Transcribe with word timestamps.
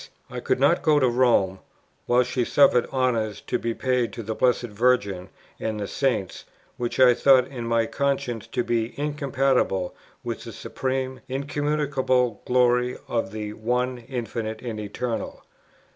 I 0.31 0.39
could 0.39 0.59
not 0.59 0.81
go 0.81 0.99
to 0.99 1.07
Rome, 1.07 1.59
while 2.07 2.23
she 2.23 2.43
suffered 2.43 2.87
honours 2.87 3.39
to 3.41 3.59
be 3.59 3.75
paid 3.75 4.11
to 4.13 4.23
the 4.23 4.33
Blessed 4.33 4.63
Virgin 4.63 5.29
and 5.59 5.79
the 5.79 5.87
Saints 5.87 6.43
which 6.75 6.99
I 6.99 7.13
thought 7.13 7.47
in 7.47 7.67
my 7.67 7.85
conscience 7.85 8.47
to 8.47 8.63
be 8.63 8.99
incompatible 8.99 9.93
with 10.23 10.43
the 10.43 10.53
Supreme, 10.53 11.19
Incommunicable 11.29 12.41
Glory 12.47 12.97
of 13.07 13.31
the 13.31 13.53
One 13.53 13.99
Infinite 13.99 14.63
and 14.63 14.79
Eternal; 14.79 15.33
7. 15.33 15.41